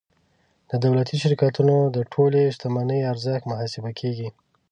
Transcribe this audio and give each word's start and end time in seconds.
د 0.69 0.71
دولتي 0.85 1.15
شرکتونو 1.23 1.75
د 1.95 1.97
ټولې 2.13 2.41
شتمنۍ 2.55 3.01
ارزښت 3.11 3.43
محاسبه 3.51 3.91
کیږي. 3.99 4.29